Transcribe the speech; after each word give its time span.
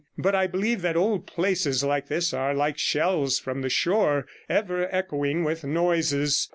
But 0.17 0.33
I 0.33 0.47
believe 0.47 0.81
that 0.81 0.95
old 0.97 1.27
places 1.27 1.83
like 1.83 2.07
this 2.07 2.33
are 2.33 2.55
like 2.55 2.79
shells 2.79 3.37
from 3.37 3.61
the 3.61 3.69
shore, 3.69 4.25
ever 4.49 4.87
echoing 4.91 5.43
with 5.43 5.63
noises. 5.63 6.49